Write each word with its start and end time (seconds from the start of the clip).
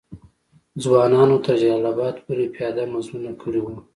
ځوانانو 0.83 1.37
تر 1.45 1.55
جلال 1.61 1.83
آباد 1.93 2.15
پوري 2.25 2.47
پیاده 2.55 2.83
مزلونه 2.93 3.31
کړي 3.41 3.59
وو. 3.61 3.75